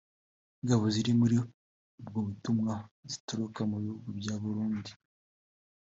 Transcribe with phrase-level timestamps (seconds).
[0.61, 1.35] Ingabo ziri muri
[2.01, 2.73] ubwo butumwa
[3.11, 4.91] zituruka mu bihugu bya Burundi